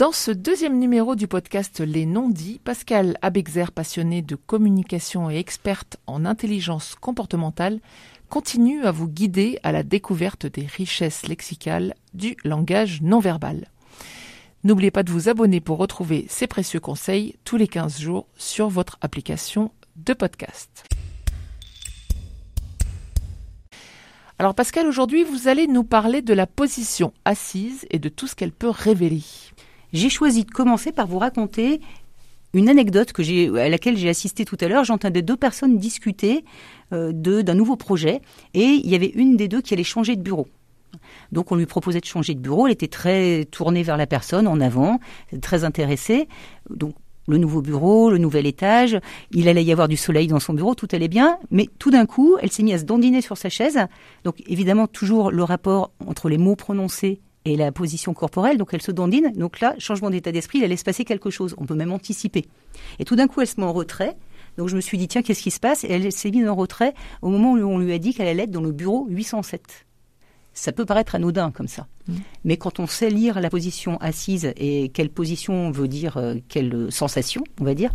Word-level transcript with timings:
Dans 0.00 0.12
ce 0.12 0.30
deuxième 0.30 0.78
numéro 0.78 1.14
du 1.14 1.28
podcast 1.28 1.80
Les 1.80 2.06
non-dits, 2.06 2.58
Pascal 2.64 3.18
Abexer, 3.20 3.66
passionné 3.70 4.22
de 4.22 4.34
communication 4.34 5.28
et 5.28 5.36
experte 5.36 5.98
en 6.06 6.24
intelligence 6.24 6.94
comportementale, 6.94 7.80
continue 8.30 8.86
à 8.86 8.92
vous 8.92 9.08
guider 9.08 9.58
à 9.62 9.72
la 9.72 9.82
découverte 9.82 10.46
des 10.46 10.64
richesses 10.64 11.28
lexicales 11.28 11.92
du 12.14 12.34
langage 12.44 13.02
non 13.02 13.18
verbal. 13.18 13.68
N'oubliez 14.64 14.90
pas 14.90 15.02
de 15.02 15.12
vous 15.12 15.28
abonner 15.28 15.60
pour 15.60 15.76
retrouver 15.76 16.24
ces 16.30 16.46
précieux 16.46 16.80
conseils 16.80 17.36
tous 17.44 17.58
les 17.58 17.68
15 17.68 18.00
jours 18.00 18.26
sur 18.38 18.70
votre 18.70 18.96
application 19.02 19.70
de 19.96 20.14
podcast. 20.14 20.86
Alors 24.38 24.54
Pascal, 24.54 24.86
aujourd'hui 24.86 25.24
vous 25.24 25.46
allez 25.46 25.66
nous 25.66 25.84
parler 25.84 26.22
de 26.22 26.32
la 26.32 26.46
position 26.46 27.12
assise 27.26 27.86
et 27.90 27.98
de 27.98 28.08
tout 28.08 28.26
ce 28.26 28.34
qu'elle 28.34 28.52
peut 28.52 28.70
révéler. 28.70 29.24
J'ai 29.92 30.08
choisi 30.08 30.44
de 30.44 30.50
commencer 30.50 30.92
par 30.92 31.06
vous 31.06 31.18
raconter 31.18 31.80
une 32.52 32.68
anecdote 32.68 33.12
à 33.18 33.68
laquelle 33.68 33.96
j'ai 33.96 34.08
assisté 34.08 34.44
tout 34.44 34.56
à 34.60 34.68
l'heure. 34.68 34.84
J'entendais 34.84 35.22
deux 35.22 35.36
personnes 35.36 35.78
discuter 35.78 36.44
euh, 36.92 37.12
d'un 37.12 37.54
nouveau 37.54 37.76
projet 37.76 38.20
et 38.54 38.64
il 38.64 38.88
y 38.88 38.94
avait 38.94 39.12
une 39.14 39.36
des 39.36 39.48
deux 39.48 39.60
qui 39.60 39.74
allait 39.74 39.84
changer 39.84 40.16
de 40.16 40.22
bureau. 40.22 40.48
Donc 41.30 41.52
on 41.52 41.56
lui 41.56 41.66
proposait 41.66 42.00
de 42.00 42.04
changer 42.06 42.34
de 42.34 42.40
bureau. 42.40 42.66
Elle 42.66 42.72
était 42.72 42.88
très 42.88 43.44
tournée 43.50 43.82
vers 43.82 43.96
la 43.96 44.06
personne, 44.06 44.46
en 44.48 44.60
avant, 44.60 44.98
très 45.40 45.62
intéressée. 45.64 46.28
Donc 46.68 46.94
le 47.28 47.38
nouveau 47.38 47.62
bureau, 47.62 48.10
le 48.10 48.18
nouvel 48.18 48.46
étage, 48.46 48.98
il 49.30 49.48
allait 49.48 49.62
y 49.62 49.70
avoir 49.70 49.86
du 49.86 49.96
soleil 49.96 50.26
dans 50.26 50.40
son 50.40 50.52
bureau, 50.52 50.74
tout 50.74 50.88
allait 50.90 51.06
bien, 51.06 51.38
mais 51.52 51.68
tout 51.78 51.90
d'un 51.90 52.06
coup, 52.06 52.36
elle 52.40 52.50
s'est 52.50 52.64
mise 52.64 52.74
à 52.74 52.78
se 52.78 52.84
dandiner 52.84 53.20
sur 53.20 53.36
sa 53.36 53.48
chaise. 53.48 53.78
Donc 54.24 54.42
évidemment, 54.46 54.88
toujours 54.88 55.30
le 55.30 55.44
rapport 55.44 55.92
entre 56.04 56.28
les 56.28 56.38
mots 56.38 56.56
prononcés 56.56 57.20
et 57.44 57.56
la 57.56 57.72
position 57.72 58.12
corporelle, 58.12 58.58
donc 58.58 58.74
elle 58.74 58.82
se 58.82 58.92
dandine. 58.92 59.32
Donc 59.34 59.60
là, 59.60 59.74
changement 59.78 60.10
d'état 60.10 60.32
d'esprit, 60.32 60.58
il 60.58 60.64
allait 60.64 60.76
se 60.76 60.84
passer 60.84 61.04
quelque 61.04 61.30
chose. 61.30 61.54
On 61.58 61.64
peut 61.64 61.74
même 61.74 61.92
anticiper. 61.92 62.46
Et 62.98 63.04
tout 63.04 63.16
d'un 63.16 63.28
coup, 63.28 63.40
elle 63.40 63.46
se 63.46 63.58
met 63.60 63.66
en 63.66 63.72
retrait. 63.72 64.16
Donc 64.58 64.68
je 64.68 64.76
me 64.76 64.80
suis 64.80 64.98
dit, 64.98 65.08
tiens, 65.08 65.22
qu'est-ce 65.22 65.42
qui 65.42 65.50
se 65.50 65.60
passe? 65.60 65.84
Et 65.84 65.88
elle 65.90 66.12
s'est 66.12 66.30
mise 66.30 66.48
en 66.48 66.54
retrait 66.54 66.94
au 67.22 67.30
moment 67.30 67.52
où 67.52 67.58
on 67.58 67.78
lui 67.78 67.92
a 67.92 67.98
dit 67.98 68.14
qu'elle 68.14 68.28
allait 68.28 68.44
être 68.44 68.50
dans 68.50 68.60
le 68.60 68.72
bureau 68.72 69.06
807. 69.08 69.86
Ça 70.52 70.72
peut 70.72 70.84
paraître 70.84 71.14
anodin 71.14 71.52
comme 71.52 71.68
ça. 71.68 71.86
Mmh. 72.08 72.14
Mais 72.44 72.56
quand 72.56 72.80
on 72.80 72.86
sait 72.86 73.08
lire 73.08 73.40
la 73.40 73.48
position 73.50 73.96
assise 73.98 74.52
et 74.56 74.90
quelle 74.92 75.08
position 75.08 75.70
veut 75.70 75.86
dire 75.86 76.16
euh, 76.16 76.34
quelle 76.48 76.90
sensation, 76.90 77.44
on 77.60 77.64
va 77.64 77.74
dire, 77.74 77.92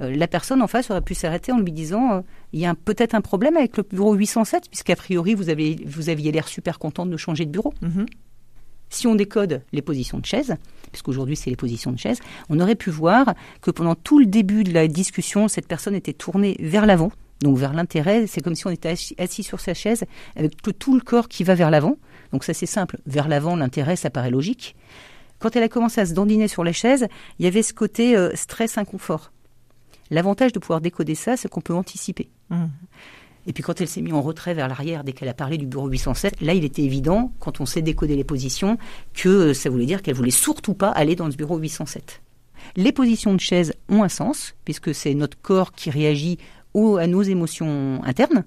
euh, 0.00 0.14
la 0.14 0.26
personne 0.26 0.62
en 0.62 0.66
face 0.66 0.90
aurait 0.90 1.00
pu 1.00 1.14
s'arrêter 1.14 1.52
en 1.52 1.60
lui 1.60 1.70
disant 1.70 2.12
euh, 2.12 2.20
il 2.52 2.60
y 2.60 2.66
a 2.66 2.74
peut-être 2.74 3.14
un 3.14 3.20
problème 3.20 3.56
avec 3.56 3.76
le 3.76 3.84
bureau 3.84 4.14
807, 4.14 4.68
puisqu'a 4.68 4.96
priori 4.96 5.34
vous, 5.34 5.48
avez, 5.48 5.76
vous 5.86 6.08
aviez 6.08 6.32
l'air 6.32 6.48
super 6.48 6.80
contente 6.80 7.08
de 7.08 7.16
changer 7.16 7.46
de 7.46 7.50
bureau. 7.50 7.72
Mmh. 7.80 8.04
Si 8.92 9.06
on 9.06 9.14
décode 9.14 9.62
les 9.72 9.80
positions 9.80 10.18
de 10.18 10.26
chaise, 10.26 10.54
puisqu'aujourd'hui 10.90 11.34
c'est 11.34 11.48
les 11.48 11.56
positions 11.56 11.92
de 11.92 11.98
chaise, 11.98 12.18
on 12.50 12.60
aurait 12.60 12.74
pu 12.74 12.90
voir 12.90 13.34
que 13.62 13.70
pendant 13.70 13.94
tout 13.94 14.18
le 14.18 14.26
début 14.26 14.64
de 14.64 14.72
la 14.72 14.86
discussion, 14.86 15.48
cette 15.48 15.66
personne 15.66 15.94
était 15.94 16.12
tournée 16.12 16.58
vers 16.60 16.84
l'avant, 16.84 17.10
donc 17.40 17.56
vers 17.56 17.72
l'intérêt. 17.72 18.26
C'est 18.26 18.42
comme 18.42 18.54
si 18.54 18.66
on 18.66 18.70
était 18.70 18.94
assis 19.16 19.42
sur 19.42 19.60
sa 19.60 19.72
chaise 19.72 20.04
avec 20.36 20.60
tout 20.60 20.94
le 20.94 21.00
corps 21.00 21.28
qui 21.28 21.42
va 21.42 21.54
vers 21.54 21.70
l'avant. 21.70 21.96
Donc 22.32 22.44
ça 22.44 22.52
c'est 22.52 22.66
simple, 22.66 22.98
vers 23.06 23.28
l'avant, 23.28 23.56
l'intérêt, 23.56 23.96
ça 23.96 24.10
paraît 24.10 24.30
logique. 24.30 24.76
Quand 25.38 25.56
elle 25.56 25.62
a 25.62 25.70
commencé 25.70 25.98
à 25.98 26.04
se 26.04 26.12
dandiner 26.12 26.46
sur 26.46 26.62
la 26.62 26.72
chaise, 26.72 27.08
il 27.38 27.46
y 27.46 27.48
avait 27.48 27.62
ce 27.62 27.72
côté 27.72 28.14
euh, 28.14 28.32
stress, 28.34 28.76
inconfort. 28.76 29.32
L'avantage 30.10 30.52
de 30.52 30.58
pouvoir 30.58 30.82
décoder 30.82 31.14
ça, 31.14 31.38
c'est 31.38 31.48
qu'on 31.48 31.62
peut 31.62 31.74
anticiper. 31.74 32.28
Mmh. 32.50 32.66
Et 33.46 33.52
puis 33.52 33.62
quand 33.62 33.80
elle 33.80 33.88
s'est 33.88 34.02
mise 34.02 34.12
en 34.12 34.22
retrait 34.22 34.54
vers 34.54 34.68
l'arrière 34.68 35.04
dès 35.04 35.12
qu'elle 35.12 35.28
a 35.28 35.34
parlé 35.34 35.58
du 35.58 35.66
bureau 35.66 35.88
807, 35.88 36.40
là 36.40 36.54
il 36.54 36.64
était 36.64 36.82
évident, 36.82 37.32
quand 37.40 37.60
on 37.60 37.66
sait 37.66 37.82
décoder 37.82 38.16
les 38.16 38.24
positions, 38.24 38.78
que 39.14 39.28
euh, 39.28 39.54
ça 39.54 39.70
voulait 39.70 39.86
dire 39.86 40.02
qu'elle 40.02 40.14
voulait 40.14 40.30
surtout 40.30 40.74
pas 40.74 40.90
aller 40.90 41.16
dans 41.16 41.30
ce 41.30 41.36
bureau 41.36 41.58
807. 41.58 42.22
Les 42.76 42.92
positions 42.92 43.34
de 43.34 43.40
chaise 43.40 43.74
ont 43.88 44.02
un 44.02 44.08
sens, 44.08 44.54
puisque 44.64 44.94
c'est 44.94 45.14
notre 45.14 45.40
corps 45.40 45.72
qui 45.72 45.90
réagit 45.90 46.38
à 46.74 47.06
nos 47.06 47.22
émotions 47.22 48.00
internes. 48.04 48.44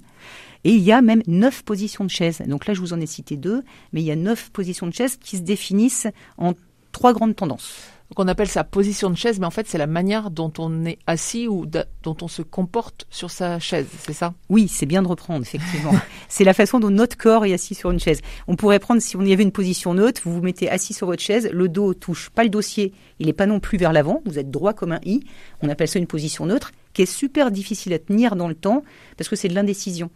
Et 0.64 0.72
il 0.72 0.82
y 0.82 0.92
a 0.92 1.02
même 1.02 1.22
neuf 1.28 1.62
positions 1.64 2.06
de 2.06 2.10
chaise. 2.10 2.42
Donc 2.48 2.66
là, 2.66 2.74
je 2.74 2.80
vous 2.80 2.94
en 2.94 3.00
ai 3.00 3.06
cité 3.06 3.38
deux, 3.38 3.64
mais 3.94 4.02
il 4.02 4.06
y 4.06 4.12
a 4.12 4.16
neuf 4.16 4.50
positions 4.50 4.88
de 4.88 4.94
chaise 4.94 5.18
qui 5.18 5.38
se 5.38 5.44
définissent 5.44 6.08
en 6.38 6.54
trois 6.92 7.14
grandes 7.14 7.36
tendances. 7.36 7.95
Donc 8.10 8.20
on 8.20 8.28
appelle 8.28 8.48
ça 8.48 8.64
position 8.64 9.10
de 9.10 9.16
chaise, 9.16 9.40
mais 9.40 9.48
en 9.48 9.52
fait 9.52 9.68
c'est 9.68 9.80
la 9.80 9.88
manière 9.88 10.30
dont 10.30 10.54
on 10.60 10.86
est 10.86 11.00
assis 11.08 11.48
ou 11.48 11.66
dont 11.66 12.18
on 12.22 12.28
se 12.28 12.44
comporte 12.44 13.08
sur 13.10 13.32
sa 13.32 13.60
chaise, 13.60 13.88
c'est 13.98 14.14
ça? 14.14 14.36
Oui, 14.50 14.68
c'est 14.68 14.86
bien 14.86 15.02
de 15.02 15.08
reprendre, 15.08 15.42
effectivement. 15.42 15.94
c'est 16.30 16.44
la 16.44 16.54
façon 16.54 16.80
dont 16.80 16.92
notre 16.92 17.18
corps 17.18 17.46
est 17.46 17.54
assis 17.54 17.74
sur 17.74 17.90
une 17.90 18.00
chaise. 18.00 18.22
On 18.48 18.56
pourrait 18.56 18.78
prendre, 18.78 19.02
si 19.02 19.18
on 19.18 19.24
y 19.24 19.34
avait 19.34 19.44
une 19.44 19.52
position 19.52 19.96
neutre, 19.96 20.22
vous 20.24 20.34
vous 20.34 20.42
mettez 20.42 20.70
assis 20.70 20.94
sur 20.94 21.08
votre 21.08 21.24
chaise, 21.24 21.50
le 21.52 21.68
dos 21.68 21.96
touche 21.96 22.30
pas 22.30 22.44
le 22.44 22.50
dossier, 22.50 22.94
il 23.20 23.26
n'est 23.26 23.34
pas 23.34 23.48
non 23.48 23.60
plus 23.60 23.80
vers 23.80 23.92
l'avant, 23.92 24.22
vous 24.26 24.38
êtes 24.38 24.52
droit 24.52 24.74
comme 24.74 24.92
un 24.92 25.02
i, 25.04 25.22
on 25.62 25.70
appelle 25.70 25.88
ça 25.88 25.98
une 25.98 26.08
position 26.08 26.46
neutre, 26.46 26.72
qui 26.94 27.02
est 27.02 27.08
super 27.08 27.50
difficile 27.50 27.94
à 27.94 28.00
tenir 28.00 28.36
dans 28.36 28.48
le 28.48 28.56
temps, 28.56 28.84
parce 29.18 29.30
que 29.30 29.36
c'est 29.36 29.48
de 29.48 29.56
l'indécision. 29.56 30.12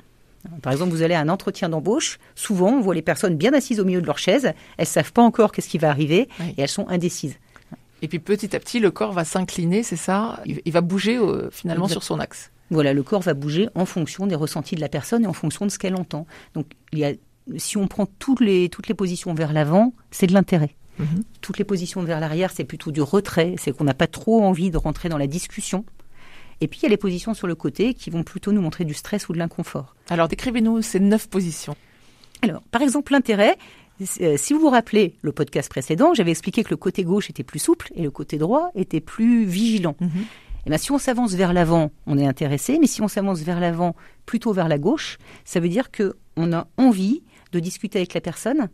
Par 0.61 0.71
exemple, 0.71 0.91
vous 0.91 1.01
allez 1.01 1.15
à 1.15 1.19
un 1.19 1.27
entretien 1.27 1.69
d'embauche, 1.69 2.19
souvent 2.35 2.69
on 2.69 2.81
voit 2.81 2.95
les 2.95 3.01
personnes 3.01 3.35
bien 3.35 3.53
assises 3.53 3.79
au 3.79 3.85
milieu 3.85 4.01
de 4.01 4.05
leur 4.05 4.19
chaise, 4.19 4.53
elles 4.77 4.85
savent 4.85 5.11
pas 5.11 5.21
encore 5.21 5.51
qu'est-ce 5.51 5.67
qui 5.67 5.79
va 5.79 5.89
arriver, 5.89 6.29
et 6.57 6.61
elles 6.61 6.69
sont 6.69 6.87
indécises. 6.87 7.35
Et 8.01 8.07
puis 8.07 8.19
petit 8.19 8.55
à 8.55 8.59
petit, 8.59 8.79
le 8.79 8.91
corps 8.91 9.11
va 9.11 9.25
s'incliner, 9.25 9.83
c'est 9.83 9.95
ça? 9.95 10.41
Il 10.45 10.71
va 10.71 10.81
bouger 10.81 11.17
euh, 11.17 11.49
finalement 11.51 11.87
sur 11.87 12.03
son 12.03 12.19
axe. 12.19 12.51
Voilà, 12.71 12.93
le 12.93 13.03
corps 13.03 13.21
va 13.21 13.33
bouger 13.33 13.67
en 13.75 13.85
fonction 13.85 14.27
des 14.27 14.35
ressentis 14.35 14.75
de 14.75 14.81
la 14.81 14.89
personne 14.89 15.23
et 15.23 15.27
en 15.27 15.33
fonction 15.33 15.65
de 15.65 15.71
ce 15.71 15.79
qu'elle 15.79 15.95
entend. 15.95 16.27
Donc, 16.53 16.67
il 16.93 16.99
y 16.99 17.05
a, 17.05 17.13
si 17.57 17.77
on 17.77 17.87
prend 17.87 18.05
toutes 18.05 18.41
les, 18.41 18.69
toutes 18.69 18.87
les 18.87 18.93
positions 18.93 19.33
vers 19.33 19.53
l'avant, 19.53 19.93
c'est 20.11 20.27
de 20.27 20.33
l'intérêt. 20.33 20.75
Mhm. 20.99 21.23
Toutes 21.41 21.57
les 21.57 21.63
positions 21.63 22.03
vers 22.03 22.19
l'arrière, 22.19 22.51
c'est 22.51 22.65
plutôt 22.65 22.91
du 22.91 23.01
retrait, 23.01 23.55
c'est 23.57 23.75
qu'on 23.75 23.85
n'a 23.85 23.93
pas 23.93 24.07
trop 24.07 24.43
envie 24.43 24.69
de 24.69 24.77
rentrer 24.77 25.09
dans 25.09 25.17
la 25.17 25.27
discussion. 25.27 25.83
Et 26.61 26.67
puis 26.67 26.81
il 26.81 26.83
y 26.83 26.85
a 26.87 26.89
les 26.89 26.97
positions 26.97 27.33
sur 27.33 27.47
le 27.47 27.55
côté 27.55 27.93
qui 27.93 28.09
vont 28.09 28.23
plutôt 28.23 28.51
nous 28.51 28.61
montrer 28.61 28.83
du 28.83 28.93
stress 28.93 29.29
ou 29.29 29.33
de 29.33 29.37
l'inconfort. 29.37 29.95
Alors 30.09 30.27
décrivez-nous 30.27 30.81
ces 30.81 30.99
neuf 30.99 31.27
positions. 31.27 31.75
Alors, 32.41 32.61
par 32.71 32.81
exemple, 32.81 33.13
l'intérêt, 33.13 33.57
si 34.05 34.53
vous 34.53 34.59
vous 34.59 34.69
rappelez 34.69 35.15
le 35.21 35.31
podcast 35.31 35.69
précédent, 35.69 36.13
j'avais 36.13 36.31
expliqué 36.31 36.63
que 36.63 36.69
le 36.69 36.77
côté 36.77 37.03
gauche 37.03 37.29
était 37.29 37.43
plus 37.43 37.59
souple 37.59 37.91
et 37.95 38.03
le 38.03 38.11
côté 38.11 38.37
droit 38.37 38.71
était 38.75 39.01
plus 39.01 39.45
vigilant. 39.45 39.95
Et 39.99 40.05
mhm. 40.05 40.11
eh 40.65 40.69
bien, 40.69 40.77
si 40.77 40.91
on 40.91 40.97
s'avance 40.97 41.33
vers 41.33 41.53
l'avant, 41.53 41.91
on 42.05 42.17
est 42.17 42.25
intéressé, 42.25 42.77
mais 42.79 42.87
si 42.87 43.01
on 43.01 43.07
s'avance 43.07 43.41
vers 43.41 43.59
l'avant, 43.59 43.95
plutôt 44.25 44.53
vers 44.53 44.67
la 44.67 44.77
gauche, 44.77 45.17
ça 45.43 45.59
veut 45.59 45.69
dire 45.69 45.91
que 45.91 46.15
on 46.37 46.53
a 46.53 46.67
envie 46.77 47.23
de 47.51 47.59
discuter 47.59 47.99
avec 47.99 48.13
la 48.13 48.21
personne, 48.21 48.69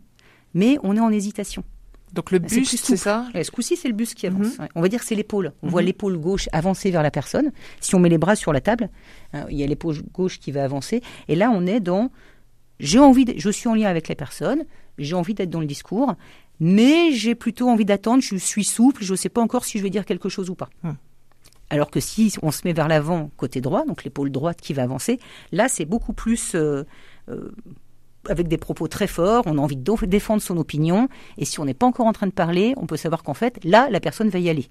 mais 0.54 0.78
on 0.82 0.96
est 0.96 1.00
en 1.00 1.10
hésitation. 1.10 1.64
Donc 2.12 2.30
le 2.30 2.38
buste, 2.38 2.76
c'est 2.84 2.96
ça? 2.96 3.26
Ce 3.34 3.50
coup-ci, 3.50 3.76
c'est 3.76 3.88
le 3.88 3.94
buste 3.94 4.14
qui 4.14 4.26
avance. 4.26 4.58
Mhm. 4.58 4.68
On 4.74 4.80
va 4.80 4.88
dire 4.88 5.00
que 5.00 5.06
c'est 5.06 5.16
l'épaule. 5.16 5.52
On 5.62 5.68
voit 5.68 5.82
mhm. 5.82 5.86
l'épaule 5.88 6.18
gauche 6.18 6.48
avancer 6.52 6.90
vers 6.90 7.02
la 7.02 7.10
personne. 7.10 7.52
Si 7.80 7.94
on 7.94 7.98
met 7.98 8.08
les 8.08 8.18
bras 8.18 8.36
sur 8.36 8.52
la 8.52 8.60
table, 8.60 8.88
hein, 9.32 9.44
il 9.50 9.56
y 9.56 9.64
a 9.64 9.66
l'épaule 9.66 9.96
gauche 10.14 10.38
qui 10.38 10.52
va 10.52 10.62
avancer. 10.62 11.02
Et 11.28 11.34
là, 11.34 11.50
on 11.50 11.66
est 11.66 11.80
dans 11.80 12.10
j'ai 12.78 12.98
envie, 12.98 13.24
je 13.36 13.50
suis 13.50 13.68
en 13.68 13.74
lien 13.74 13.88
avec 13.88 14.08
la 14.08 14.14
personne, 14.14 14.64
j'ai 14.98 15.14
envie 15.14 15.34
d'être 15.34 15.50
dans 15.50 15.60
le 15.60 15.66
discours, 15.66 16.14
mais 16.60 17.12
j'ai 17.12 17.34
plutôt 17.34 17.68
envie 17.68 17.84
d'attendre, 17.84 18.22
je 18.22 18.36
suis 18.36 18.64
souple, 18.64 19.04
je 19.04 19.12
ne 19.12 19.16
sais 19.16 19.28
pas 19.28 19.40
encore 19.40 19.64
si 19.64 19.78
je 19.78 19.82
vais 19.82 19.90
dire 19.90 20.04
quelque 20.04 20.28
chose 20.28 20.50
ou 20.50 20.54
pas. 20.54 20.68
Hum. 20.84 20.96
Alors 21.68 21.90
que 21.90 21.98
si 21.98 22.32
on 22.42 22.52
se 22.52 22.62
met 22.64 22.72
vers 22.72 22.88
l'avant, 22.88 23.30
côté 23.36 23.60
droit, 23.60 23.84
donc 23.84 24.04
l'épaule 24.04 24.30
droite 24.30 24.60
qui 24.60 24.72
va 24.72 24.82
avancer, 24.82 25.18
là 25.50 25.68
c'est 25.68 25.84
beaucoup 25.84 26.12
plus 26.12 26.54
euh, 26.54 26.84
euh, 27.28 27.50
avec 28.28 28.48
des 28.48 28.56
propos 28.56 28.88
très 28.88 29.06
forts, 29.06 29.44
on 29.46 29.58
a 29.58 29.60
envie 29.60 29.76
de 29.76 30.06
défendre 30.06 30.42
son 30.42 30.56
opinion, 30.56 31.08
et 31.38 31.44
si 31.44 31.60
on 31.60 31.64
n'est 31.64 31.74
pas 31.74 31.86
encore 31.86 32.06
en 32.06 32.12
train 32.12 32.26
de 32.26 32.32
parler, 32.32 32.74
on 32.76 32.86
peut 32.86 32.96
savoir 32.96 33.22
qu'en 33.22 33.34
fait, 33.34 33.62
là, 33.64 33.88
la 33.90 34.00
personne 34.00 34.28
va 34.28 34.38
y 34.38 34.48
aller. 34.48 34.68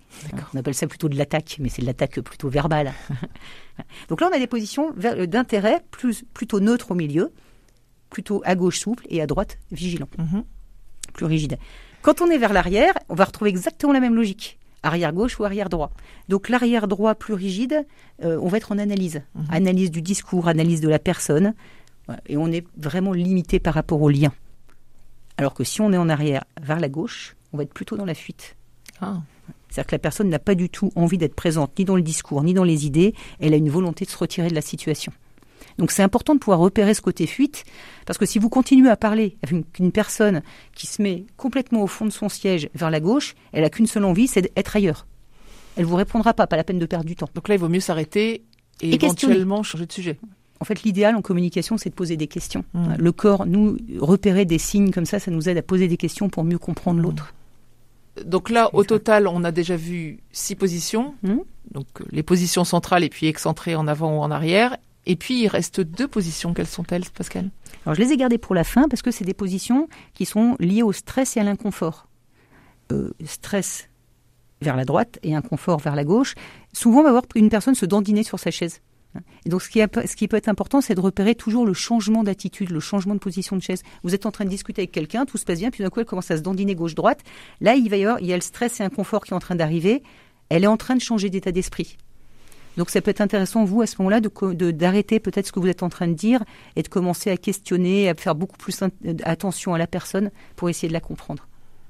On 0.54 0.58
appelle 0.58 0.74
ça 0.74 0.88
plutôt 0.88 1.10
de 1.10 1.18
l'attaque, 1.18 1.58
mais 1.60 1.70
c'est 1.70 1.82
de 1.82 1.88
l'attaque 1.88 2.20
plutôt 2.22 2.50
verbale. 2.50 2.94
donc 4.10 4.22
là, 4.22 4.30
on 4.32 4.36
a 4.36 4.40
des 4.40 4.48
positions 4.48 4.92
d'intérêt 4.94 5.84
plus, 5.92 6.24
plutôt 6.34 6.60
neutres 6.60 6.92
au 6.92 6.96
milieu, 6.96 7.32
plutôt 8.16 8.42
à 8.46 8.56
gauche 8.56 8.80
souple 8.80 9.06
et 9.10 9.22
à 9.22 9.28
droite 9.28 9.58
vigilant, 9.74 10.08
mhm. 10.18 10.46
plus 11.12 11.26
rigide. 11.26 11.58
Quand 12.02 12.22
on 12.22 12.30
est 12.30 12.38
vers 12.38 12.54
l'arrière, 12.54 12.94
on 13.10 13.16
va 13.16 13.26
retrouver 13.26 13.50
exactement 13.50 13.92
la 13.92 14.00
même 14.00 14.16
logique 14.16 14.58
arrière 14.84 15.12
gauche 15.12 15.38
ou 15.40 15.44
arrière 15.44 15.68
droit. 15.68 15.92
Donc 16.30 16.48
l'arrière 16.48 16.88
droit 16.88 17.16
plus 17.16 17.34
rigide, 17.34 17.86
euh, 18.24 18.40
on 18.42 18.48
va 18.48 18.58
être 18.58 18.72
en 18.72 18.78
analyse, 18.78 19.22
mhm. 19.34 19.46
analyse 19.50 19.92
du 19.92 20.02
discours, 20.02 20.48
analyse 20.48 20.80
de 20.80 20.88
la 20.88 21.00
personne, 21.00 21.56
et 22.28 22.38
on 22.38 22.48
est 22.52 22.66
vraiment 22.78 23.12
limité 23.12 23.60
par 23.60 23.74
rapport 23.74 24.02
au 24.02 24.10
lien. 24.10 24.32
Alors 25.38 25.54
que 25.54 25.66
si 25.66 25.82
on 25.82 25.92
est 25.92 25.98
en 25.98 26.08
arrière 26.08 26.46
vers 26.62 26.80
la 26.80 26.88
gauche, 26.88 27.36
on 27.52 27.58
va 27.58 27.64
être 27.64 27.74
plutôt 27.74 27.98
dans 27.98 28.06
la 28.06 28.14
fuite. 28.14 28.56
Ah. 29.02 29.24
C'est-à-dire 29.68 29.88
que 29.88 29.96
la 29.96 30.00
personne 30.00 30.30
n'a 30.30 30.40
pas 30.40 30.56
du 30.56 30.70
tout 30.70 30.92
envie 30.96 31.18
d'être 31.18 31.36
présente 31.36 31.78
ni 31.80 31.84
dans 31.84 31.98
le 31.98 32.02
discours 32.02 32.44
ni 32.44 32.54
dans 32.54 32.64
les 32.64 32.86
idées, 32.86 33.14
elle 33.42 33.54
a 33.54 33.58
une 33.58 33.70
volonté 33.70 34.06
de 34.06 34.10
se 34.10 34.18
retirer 34.18 34.50
de 34.50 34.56
la 34.56 34.62
situation. 34.62 35.12
Donc 35.78 35.92
c'est 35.92 36.04
important 36.04 36.34
de 36.34 36.40
pouvoir 36.40 36.60
repérer 36.60 36.94
ce 36.94 37.02
côté 37.02 37.28
fuite, 37.28 37.64
parce 38.06 38.18
que 38.18 38.26
si 38.26 38.40
vous 38.40 38.50
continuez 38.50 38.90
à 38.90 38.96
parler 38.96 39.38
avec 39.44 39.80
une, 39.80 39.92
personne 39.92 40.42
qui 40.74 40.88
se 40.88 41.02
met 41.02 41.26
complètement 41.38 41.84
au 41.84 41.88
fond 41.88 42.06
de 42.06 42.12
son 42.12 42.30
siège 42.30 42.70
vers 42.74 42.90
la 42.90 43.00
gauche, 43.00 43.36
elle 43.52 43.64
a 43.64 43.70
qu'une 43.70 43.88
seule 43.88 44.06
envie, 44.06 44.28
c'est 44.28 44.42
d'être 44.42 44.76
ailleurs. 44.76 45.06
Elle 45.78 45.86
vous 45.86 45.96
répondra 45.96 46.34
pas, 46.34 46.48
pas 46.48 46.56
la 46.56 46.64
peine 46.64 46.80
de 46.80 46.86
perdre 46.86 47.06
du 47.06 47.16
temps. 47.16 47.30
Donc 47.36 47.50
là, 47.50 47.56
il 47.56 47.60
vaut 47.60 47.70
mieux 47.70 47.82
s'arrêter 47.82 48.44
et, 48.82 48.96
éventuellement 48.96 49.64
changer 49.64 49.86
de 49.86 49.92
sujet. 49.92 50.20
En 50.62 50.66
fait, 50.66 50.84
l'idéal 50.84 51.16
en 51.16 51.22
communication, 51.22 51.78
c'est 51.78 51.90
de 51.90 51.96
poser 51.96 52.16
des 52.16 52.28
questions. 52.28 52.64
Mmh. 52.74 52.96
Le 52.98 53.12
corps, 53.12 53.46
nous, 53.46 53.78
repérer 54.00 54.46
des 54.46 54.58
signes 54.58 54.92
comme 54.92 55.06
ça, 55.06 55.20
ça 55.20 55.32
nous 55.32 55.50
aide 55.50 55.58
à 55.58 55.62
poser 55.62 55.90
des 55.90 55.98
questions 55.98 56.30
pour 56.30 56.46
mieux 56.46 56.58
comprendre 56.58 57.00
mmh. 57.00 57.04
l'autre. 57.04 57.34
Donc 58.24 58.50
là, 58.50 58.70
au 58.74 58.84
total, 58.84 59.28
on 59.28 59.44
a 59.44 59.52
déjà 59.52 59.76
vu 59.76 60.20
six 60.32 60.56
positions. 60.56 61.16
Mhm. 61.24 61.42
Donc 61.72 61.88
euh, 62.00 62.06
les 62.12 62.24
positions 62.24 62.64
centrales 62.64 63.04
et 63.04 63.10
puis 63.10 63.28
excentrées 63.28 63.76
en 63.76 63.88
avant 63.88 64.18
ou 64.18 64.22
en 64.22 64.32
arrière. 64.32 64.78
Et 65.06 65.16
puis 65.16 65.42
il 65.42 65.48
reste 65.48 65.82
deux 65.82 66.08
positions. 66.08 66.54
Quelles 66.54 66.68
sont-elles, 66.68 67.06
Pascal 67.16 67.50
Alors 67.86 67.96
je 67.96 68.02
les 68.02 68.12
ai 68.12 68.18
gardées 68.18 68.38
pour 68.38 68.56
la 68.56 68.64
fin 68.64 68.88
parce 68.90 69.02
que 69.02 69.12
c'est 69.12 69.26
des 69.26 69.34
positions 69.34 69.88
qui 70.14 70.26
sont 70.26 70.56
liées 70.60 70.84
au 70.84 70.92
stress 70.92 71.38
et 71.38 71.40
à 71.40 71.44
l'inconfort. 71.44 72.08
Euh, 72.92 73.12
stress 73.26 73.90
vers 74.62 74.76
la 74.76 74.86
droite 74.86 75.20
et 75.24 75.36
inconfort 75.36 75.80
vers 75.80 75.96
la 75.96 76.04
gauche. 76.04 76.34
Souvent, 76.74 77.02
on 77.02 77.04
va 77.04 77.12
voir 77.12 77.24
une 77.36 77.50
personne 77.50 77.76
se 77.76 77.86
dandiner 77.86 78.24
sur 78.24 78.40
sa 78.40 78.52
chaise. 78.52 78.82
Donc, 79.46 79.62
ce 79.62 80.16
qui, 80.16 80.28
peut 80.28 80.38
être 80.38 80.50
important, 80.50 80.82
c'est 80.82 80.96
de 80.96 81.00
repérer 81.00 81.36
toujours 81.36 81.66
le 81.66 81.74
changement 81.74 82.24
d'attitude, 82.24 82.70
le 82.70 82.80
changement 82.80 83.14
de 83.14 83.20
position 83.20 83.56
de 83.56 83.62
chaise. 83.62 83.82
Vous 84.04 84.14
êtes 84.14 84.26
en 84.26 84.32
train 84.32 84.44
de 84.44 84.50
discuter 84.50 84.82
avec 84.82 84.92
quelqu'un, 84.92 85.26
tout 85.26 85.38
se 85.38 85.46
passe 85.46 85.60
bien, 85.60 85.72
puis 85.72 85.84
d'un 85.84 85.90
coup, 85.90 86.02
elle 86.02 86.06
commence 86.06 86.32
à 86.32 86.38
se 86.38 86.42
dandiner 86.42 86.76
gauche-droite. 86.76 87.22
Là, 87.62 87.76
il 87.76 87.90
va 87.90 87.98
y 87.98 88.04
avoir, 88.04 88.20
il 88.20 88.28
y 88.28 88.34
a 88.34 88.36
le 88.36 88.42
stress 88.42 88.80
et 88.80 88.84
l'inconfort 88.84 89.24
qui 89.24 89.32
est 89.32 89.36
en 89.36 89.40
train 89.40 89.56
d'arriver. 89.56 90.04
Elle 90.50 90.64
est 90.64 90.68
en 90.68 90.78
train 90.78 90.96
de 90.96 91.02
changer 91.02 91.30
d'état 91.30 91.52
d'esprit. 91.52 91.98
Donc, 92.78 92.90
ça 92.90 93.02
peut 93.02 93.12
être 93.12 93.22
intéressant, 93.22 93.64
vous, 93.64 93.82
à 93.82 93.88
ce 93.88 93.96
moment-là, 94.00 94.20
de 94.22 94.72
d'arrêter 94.72 95.20
peut-être 95.20 95.48
ce 95.48 95.52
que 95.52 95.60
vous 95.60 95.68
êtes 95.68 95.84
en 95.84 95.90
train 95.90 96.08
de 96.08 96.14
dire 96.14 96.44
et 96.76 96.84
de 96.84 96.88
commencer 96.90 97.30
à 97.32 97.38
questionner, 97.38 98.10
à 98.10 98.16
faire 98.16 98.36
beaucoup 98.36 98.58
plus 98.58 98.82
in- 98.82 98.90
attention 99.24 99.74
à 99.74 99.78
la 99.78 99.88
personne 99.88 100.30
pour 100.56 100.70
essayer 100.70 100.88
de 100.90 100.94
la 100.94 101.00
comprendre. 101.00 101.48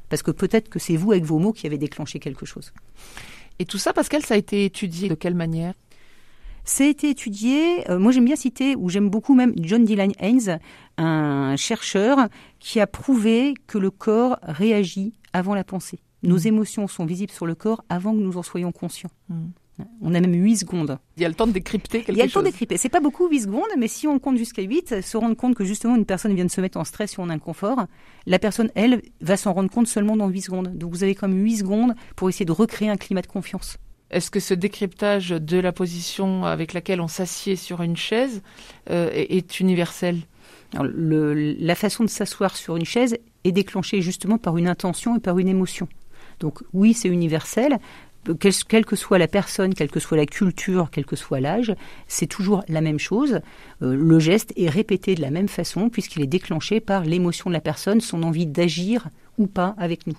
Parce 0.09 0.21
que 0.21 0.31
peut-être 0.31 0.69
que 0.69 0.77
c'est 0.77 0.95
vous, 0.95 1.11
avec 1.11 1.23
vos 1.23 1.39
mots, 1.39 1.53
qui 1.53 1.65
avez 1.65 1.77
déclenché 1.79 2.19
quelque 2.19 2.45
chose. 2.45 2.71
Et 3.57 3.65
tout 3.65 3.77
ça, 3.79 3.93
Pascal, 3.93 4.23
ça 4.23 4.35
a 4.35 4.37
été 4.37 4.65
étudié 4.65 5.09
de 5.09 5.15
quelle 5.15 5.33
manière? 5.33 5.73
C'est 6.67 6.89
été 6.89 7.09
étudié, 7.11 7.89
euh, 7.91 7.99
moi 7.99 8.11
j'aime 8.11 8.25
bien 8.25 8.35
citer, 8.35 8.75
ou 8.75 8.89
j'aime 8.89 9.09
beaucoup 9.09 9.35
même 9.35 9.53
John 9.59 9.85
Dylan 9.85 10.11
Haynes, 10.19 10.59
un 10.97 11.55
chercheur 11.57 12.17
qui 12.59 12.79
a 12.79 12.87
prouvé 12.87 13.53
que 13.67 13.77
le 13.77 13.91
corps 13.91 14.37
réagit 14.41 15.13
avant 15.31 15.53
la 15.53 15.63
pensée. 15.63 15.99
Nos 16.23 16.39
Mhm. 16.39 16.47
émotions 16.47 16.87
sont 16.87 17.05
visibles 17.05 17.31
sur 17.31 17.45
le 17.45 17.53
corps 17.55 17.83
avant 17.89 18.13
que 18.13 18.19
nous 18.19 18.37
en 18.37 18.43
soyons 18.43 18.71
conscients. 18.71 19.11
Mhm. 19.29 19.51
On 20.01 20.13
a 20.13 20.21
même 20.21 20.33
8 20.33 20.57
secondes. 20.57 20.97
Il 21.17 21.23
y 21.23 21.25
a 21.25 21.29
le 21.29 21.35
temps 21.35 21.47
de 21.47 21.51
décrypter 21.51 21.99
quelque 22.03 22.11
Il 22.15 22.17
y 22.17 22.21
a 22.21 22.25
le 22.25 22.31
temps 22.31 22.39
chose. 22.39 22.45
d'écriper. 22.49 22.77
C'est 22.77 22.87
pas 22.89 23.01
beaucoup 23.01 23.27
8 23.27 23.41
secondes, 23.41 23.63
mais 23.77 23.87
si 23.89 24.07
on 24.07 24.19
compte 24.19 24.37
jusqu'à 24.37 24.61
8, 24.61 25.01
se 25.01 25.17
rendre 25.17 25.35
compte 25.35 25.55
que 25.55 25.65
justement 25.65 25.95
une 25.95 26.05
personne 26.05 26.33
vient 26.33 26.45
de 26.45 26.51
se 26.51 26.61
mettre 26.61 26.77
en 26.77 26.85
stress 26.85 27.17
ou 27.17 27.21
en 27.21 27.29
inconfort, 27.29 27.85
la 28.25 28.39
personne, 28.39 28.69
elle, 28.75 29.01
va 29.21 29.35
s'en 29.35 29.51
rendre 29.53 29.69
compte 29.69 29.87
seulement 29.87 30.15
dans 30.15 30.29
8 30.29 30.41
secondes. 30.43 30.77
Donc 30.77 30.91
vous 30.91 31.03
avez 31.03 31.13
quand 31.13 31.27
même 31.27 31.43
8 31.43 31.57
secondes 31.57 31.93
pour 32.15 32.29
essayer 32.29 32.45
de 32.45 32.51
recréer 32.53 32.89
un 32.89 32.95
climat 32.97 33.21
de 33.21 33.27
confiance. 33.27 33.77
Est-ce 34.11 34.31
que 34.31 34.39
ce 34.39 34.53
décryptage 34.53 35.29
de 35.31 35.57
la 35.57 35.71
position 35.73 36.45
avec 36.45 36.73
laquelle 36.73 37.01
on 37.01 37.07
s'assied 37.09 37.55
sur 37.57 37.81
une 37.81 37.97
chaise 37.97 38.43
euh, 38.89 39.09
est, 39.11 39.35
est 39.35 39.59
universel? 39.59 40.19
Alors, 40.73 40.85
le- 40.85 41.33
la 41.33 41.75
façon 41.75 42.03
de 42.03 42.09
s'asseoir 42.09 42.55
sur 42.55 42.77
une 42.77 42.85
chaise 42.85 43.17
est 43.43 43.51
déclenchée 43.51 44.01
justement 44.01 44.37
par 44.37 44.57
une 44.57 44.67
intention 44.67 45.17
et 45.17 45.19
par 45.19 45.37
une 45.39 45.47
émotion. 45.49 45.87
Donc 46.39 46.59
oui, 46.73 46.93
c'est 46.93 47.07
universel. 47.09 47.79
Quelle, 48.39 48.53
quelle 48.67 48.85
que 48.85 48.95
soit 48.95 49.17
la 49.17 49.27
personne, 49.27 49.73
quelle 49.73 49.91
que 49.91 49.99
soit 49.99 50.17
la 50.17 50.25
culture, 50.25 50.89
quel 50.91 51.05
que 51.05 51.15
soit 51.15 51.39
l'âge, 51.39 51.75
c'est 52.07 52.27
toujours 52.27 52.63
la 52.67 52.81
même 52.81 52.99
chose. 52.99 53.41
Euh, 53.81 53.95
le 53.95 54.19
geste 54.19 54.53
est 54.57 54.69
répété 54.69 55.15
de 55.15 55.21
la 55.21 55.31
même 55.31 55.47
façon 55.47 55.89
puisqu'il 55.89 56.21
est 56.21 56.27
déclenché 56.27 56.79
par 56.79 57.03
l'émotion 57.03 57.49
de 57.49 57.53
la 57.53 57.61
personne, 57.61 58.01
son 58.01 58.23
envie 58.23 58.47
d'agir 58.47 59.09
ou 59.37 59.47
pas 59.47 59.75
avec 59.77 60.07
nous. 60.07 60.17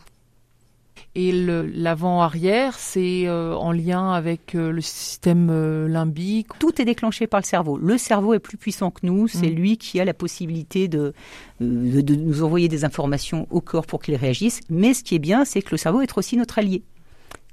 Et 1.14 1.32
l'avant-arrière, 1.32 2.78
c'est 2.78 3.26
euh, 3.26 3.54
en 3.54 3.72
lien 3.72 4.12
avec 4.12 4.54
euh, 4.54 4.70
le 4.70 4.82
système 4.82 5.48
euh, 5.50 5.88
limbique. 5.88 6.48
Tout 6.58 6.80
est 6.80 6.84
déclenché 6.84 7.26
par 7.26 7.40
le 7.40 7.46
cerveau. 7.46 7.78
Le 7.78 7.96
cerveau 7.96 8.34
est 8.34 8.38
plus 8.38 8.58
puissant 8.58 8.90
que 8.90 9.06
nous. 9.06 9.26
C'est 9.26 9.50
Mm. 9.50 9.54
lui 9.54 9.78
qui 9.78 9.98
a 9.98 10.04
la 10.04 10.12
possibilité 10.12 10.88
de, 10.88 11.14
de, 11.60 12.02
de 12.02 12.14
nous 12.14 12.42
envoyer 12.42 12.68
des 12.68 12.84
informations 12.84 13.46
au 13.50 13.62
corps 13.62 13.86
pour 13.86 14.02
qu'il 14.02 14.14
réagisse. 14.14 14.60
Mais 14.68 14.92
ce 14.92 15.02
qui 15.02 15.14
est 15.14 15.18
bien, 15.18 15.46
c'est 15.46 15.62
que 15.62 15.70
le 15.70 15.78
cerveau 15.78 16.02
est 16.02 16.18
aussi 16.18 16.36
notre 16.36 16.58
allié. 16.58 16.82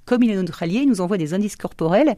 Comme 0.06 0.24
il 0.24 0.32
est 0.32 0.36
notre 0.36 0.62
allié, 0.64 0.80
il 0.84 0.90
nous 0.90 1.02
envoie 1.02 1.18
des 1.18 1.34
indices 1.34 1.56
corporels 1.56 2.16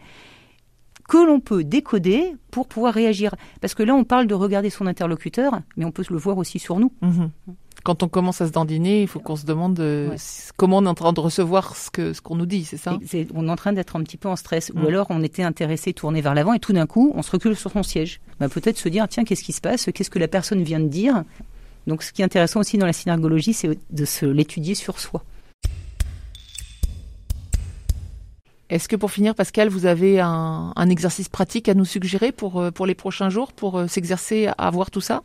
que 1.08 1.18
l'on 1.18 1.40
peut 1.40 1.64
décoder 1.64 2.34
pour 2.50 2.68
pouvoir 2.68 2.94
réagir. 2.94 3.36
Parce 3.62 3.76
que 3.76 3.84
là, 3.84 3.94
on 3.94 4.04
parle 4.04 4.26
de 4.28 4.34
regarder 4.34 4.72
son 4.72 4.88
interlocuteur, 4.88 5.60
mais 5.78 5.86
on 5.86 5.92
peut 5.92 6.04
le 6.10 6.18
voir 6.18 6.38
aussi 6.38 6.58
sur 6.58 6.80
nous. 6.80 6.92
Mhm. 7.02 7.30
Quand 7.84 8.02
on 8.02 8.08
commence 8.08 8.42
à 8.42 8.48
se 8.48 8.52
dandiner, 8.52 9.04
il 9.04 9.08
faut 9.08 9.20
qu'on 9.20 9.36
se 9.36 9.46
demande 9.46 9.80
euh, 9.80 10.10
Ouais. 10.10 10.16
comment 10.58 10.80
on 10.80 10.86
est 10.86 10.90
en 10.90 10.96
train 10.96 11.14
de 11.14 11.20
recevoir 11.20 11.76
ce 11.76 11.92
que 11.92 12.14
ce 12.14 12.22
qu'on 12.22 12.36
nous 12.36 12.48
dit, 12.48 12.66
c'est 12.66 12.78
ça 12.78 12.98
on 13.36 13.48
est 13.48 13.52
en 13.52 13.56
train 13.56 13.74
d'être 13.74 13.96
un 13.96 14.02
petit 14.02 14.18
peu 14.18 14.28
en 14.28 14.36
stress. 14.36 14.72
Ou 14.74 14.88
alors 14.88 15.06
on 15.12 15.22
était 15.22 15.44
intéressé, 15.44 15.94
tourné 15.94 16.22
vers 16.22 16.34
l'avant, 16.34 16.54
et 16.54 16.60
tout 16.60 16.74
d'un 16.74 16.88
coup, 16.88 17.12
on 17.16 17.22
se 17.22 17.30
recule 17.30 17.56
sur 17.56 17.70
son 17.70 17.84
siège. 17.84 18.20
Bah, 18.40 18.50
Peut-être 18.50 18.80
se 18.80 18.90
dire, 18.90 19.08
tiens, 19.08 19.24
qu'est-ce 19.24 19.44
qui 19.44 19.54
se 19.54 19.62
passe? 19.62 19.90
Qu'est-ce 19.94 20.10
que 20.10 20.18
la 20.18 20.28
personne 20.28 20.64
vient 20.64 20.80
de 20.80 20.88
dire? 20.88 21.24
Donc 21.86 22.02
ce 22.02 22.12
qui 22.12 22.24
est 22.24 22.26
intéressant 22.26 22.62
aussi 22.62 22.80
dans 22.80 22.88
la 22.88 22.94
synergologie, 22.94 23.54
c'est 23.54 23.78
de 23.92 24.06
se 24.06 24.26
l'étudier 24.26 24.74
sur 24.74 25.00
soi. 25.00 25.24
Est-ce 28.70 28.88
que 28.88 28.96
pour 28.96 29.12
finir, 29.12 29.36
Pascal, 29.36 29.70
vous 29.70 29.86
avez 29.86 30.20
un, 30.20 30.74
un 30.76 30.90
exercice 30.90 31.30
pratique 31.30 31.70
à 31.70 31.74
nous 31.76 31.86
suggérer 31.86 32.32
pour, 32.32 32.60
euh, 32.60 32.72
pour 32.72 32.86
les 32.86 32.96
prochains 32.96 33.30
jours, 33.30 33.54
pour 33.54 33.78
euh, 33.78 33.88
s'exercer 33.88 34.50
à 34.58 34.70
voir 34.72 34.90
tout 34.90 35.02
ça? 35.02 35.24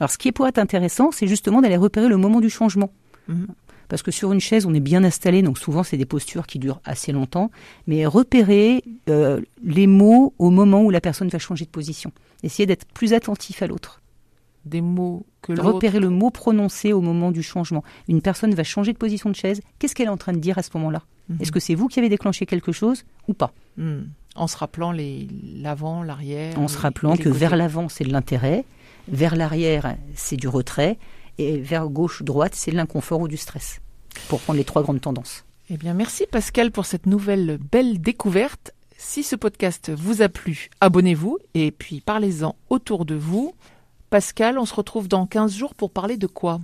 Alors 0.00 0.10
ce 0.10 0.18
qui 0.18 0.32
pourrait 0.32 0.50
être 0.50 0.58
intéressant, 0.58 1.10
c'est 1.12 1.26
justement 1.26 1.60
d'aller 1.60 1.76
repérer 1.76 2.08
le 2.08 2.16
moment 2.16 2.40
du 2.40 2.50
changement. 2.50 2.90
Mhm. 3.28 3.48
Parce 3.88 4.02
que 4.02 4.10
sur 4.10 4.32
une 4.32 4.40
chaise, 4.40 4.66
on 4.66 4.74
est 4.74 4.80
bien 4.80 5.02
installé, 5.02 5.40
donc 5.40 5.58
souvent 5.58 5.82
c'est 5.82 5.96
des 5.96 6.04
postures 6.04 6.46
qui 6.46 6.58
durent 6.58 6.80
assez 6.84 7.10
longtemps. 7.10 7.50
Mais 7.86 8.04
repérer 8.06 8.84
euh, 9.08 9.40
les 9.64 9.86
mots 9.86 10.34
au 10.38 10.50
moment 10.50 10.82
où 10.82 10.90
la 10.90 11.00
personne 11.00 11.28
va 11.28 11.38
changer 11.38 11.64
de 11.64 11.70
position. 11.70 12.12
Essayer 12.42 12.66
d'être 12.66 12.86
plus 12.86 13.14
attentif 13.14 13.62
à 13.62 13.66
l'autre. 13.66 14.02
Des 14.66 14.82
mots 14.82 15.24
que 15.40 15.52
l'autre... 15.52 15.72
repérer 15.72 16.00
le 16.00 16.10
mot 16.10 16.30
prononcé 16.30 16.92
au 16.92 17.00
moment 17.00 17.30
du 17.32 17.42
changement. 17.42 17.82
Une 18.08 18.20
personne 18.20 18.54
va 18.54 18.62
changer 18.62 18.92
de 18.92 18.98
position 18.98 19.30
de 19.30 19.34
chaise. 19.36 19.62
Qu'est-ce 19.78 19.94
qu'elle 19.94 20.08
est 20.08 20.10
en 20.10 20.18
train 20.18 20.34
de 20.34 20.38
dire 20.38 20.58
à 20.58 20.62
ce 20.62 20.70
moment-là? 20.74 21.02
Mhm. 21.28 21.38
Est-ce 21.40 21.52
que 21.52 21.60
c'est 21.60 21.74
vous 21.74 21.88
qui 21.88 21.98
avez 21.98 22.08
déclenché 22.08 22.46
quelque 22.46 22.72
chose 22.72 23.04
ou 23.28 23.34
pas 23.34 23.52
Hmm. 23.76 24.02
En 24.34 24.46
se 24.46 24.56
rappelant 24.56 24.92
l'avant, 24.92 26.02
l'arrière. 26.02 26.58
En 26.58 26.68
se 26.68 26.78
rappelant 26.78 27.16
que 27.16 27.24
côtés. 27.24 27.30
vers 27.38 27.56
l'avant, 27.56 27.88
c'est 27.88 28.04
de 28.04 28.12
l'intérêt, 28.12 28.64
vers 29.08 29.36
l'arrière, 29.36 29.96
c'est 30.14 30.36
du 30.36 30.48
retrait, 30.48 30.98
et 31.38 31.58
vers 31.58 31.88
gauche-droite, 31.88 32.54
c'est 32.54 32.70
de 32.72 32.76
l'inconfort 32.76 33.20
ou 33.20 33.28
du 33.28 33.36
stress. 33.36 33.80
Pour 34.28 34.40
prendre 34.40 34.56
les 34.58 34.64
trois 34.64 34.82
grandes 34.82 35.00
tendances. 35.00 35.44
Eh 35.70 35.76
bien, 35.76 35.94
merci 35.94 36.24
Pascal 36.30 36.70
pour 36.72 36.86
cette 36.86 37.06
nouvelle 37.06 37.58
belle 37.70 38.00
découverte. 38.00 38.72
Si 38.96 39.22
ce 39.22 39.36
podcast 39.36 39.90
vous 39.94 40.22
a 40.22 40.28
plu, 40.28 40.70
abonnez-vous 40.80 41.38
et 41.54 41.70
puis 41.70 42.00
parlez-en 42.00 42.56
autour 42.70 43.04
de 43.04 43.14
vous. 43.14 43.54
Pascal, 44.10 44.58
on 44.58 44.64
se 44.66 44.74
retrouve 44.74 45.06
dans 45.08 45.26
15 45.26 45.54
jours 45.54 45.74
pour 45.74 45.90
parler 45.90 46.16
de 46.16 46.26
quoi? 46.26 46.60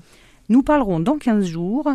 Nous 0.48 0.62
parlerons 0.62 0.98
dans 1.00 1.18
15 1.18 1.44
jours 1.46 1.88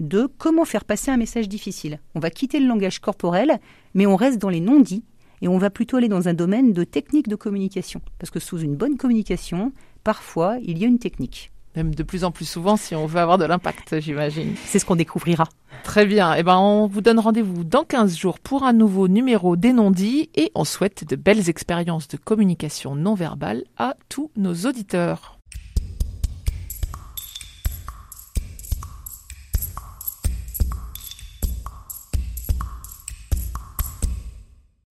de 0.00 0.28
comment 0.38 0.64
faire 0.64 0.84
passer 0.84 1.10
un 1.10 1.16
message 1.16 1.48
difficile. 1.48 2.00
On 2.14 2.20
va 2.20 2.30
quitter 2.30 2.60
le 2.60 2.66
langage 2.66 3.00
corporel, 3.00 3.58
mais 3.94 4.06
on 4.06 4.16
reste 4.16 4.38
dans 4.38 4.48
les 4.48 4.60
non-dits 4.60 5.04
et 5.42 5.48
on 5.48 5.58
va 5.58 5.70
plutôt 5.70 5.96
aller 5.96 6.08
dans 6.08 6.28
un 6.28 6.34
domaine 6.34 6.72
de 6.72 6.84
technique 6.84 7.28
de 7.28 7.36
communication. 7.36 8.00
Parce 8.18 8.30
que 8.30 8.40
sous 8.40 8.58
une 8.58 8.76
bonne 8.76 8.96
communication, 8.96 9.72
parfois, 10.04 10.56
il 10.62 10.78
y 10.78 10.84
a 10.84 10.88
une 10.88 10.98
technique. 10.98 11.52
Même 11.76 11.94
de 11.94 12.02
plus 12.02 12.24
en 12.24 12.30
plus 12.30 12.46
souvent 12.46 12.76
si 12.76 12.94
on 12.94 13.04
veut 13.04 13.20
avoir 13.20 13.36
de 13.36 13.44
l'impact, 13.44 14.00
j'imagine. 14.00 14.54
C'est 14.64 14.78
ce 14.78 14.86
qu'on 14.86 14.96
découvrira. 14.96 15.44
Très 15.84 16.06
bien. 16.06 16.34
Eh 16.34 16.42
ben, 16.42 16.56
on 16.56 16.86
vous 16.86 17.02
donne 17.02 17.20
rendez-vous 17.20 17.64
dans 17.64 17.84
15 17.84 18.16
jours 18.16 18.38
pour 18.38 18.64
un 18.64 18.72
nouveau 18.72 19.08
numéro 19.08 19.56
des 19.56 19.74
non-dits 19.74 20.30
et 20.34 20.50
on 20.54 20.64
souhaite 20.64 21.06
de 21.06 21.16
belles 21.16 21.50
expériences 21.50 22.08
de 22.08 22.16
communication 22.16 22.94
non 22.94 23.14
verbale 23.14 23.64
à 23.76 23.94
tous 24.08 24.30
nos 24.36 24.54
auditeurs. 24.54 25.35